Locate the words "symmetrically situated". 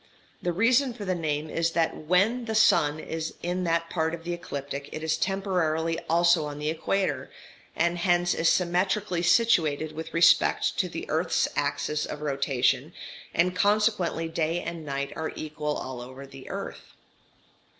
8.49-9.91